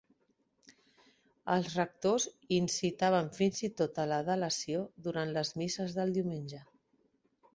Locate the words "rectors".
1.79-2.25